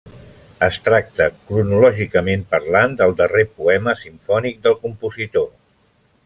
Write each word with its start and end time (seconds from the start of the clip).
Es 0.67 0.77
tracta, 0.85 1.27
cronològicament 1.49 2.45
parlant, 2.55 2.97
del 3.03 3.13
darrer 3.23 3.45
poema 3.61 3.95
simfònic 4.01 4.59
del 4.65 4.79
compositor. 4.87 5.47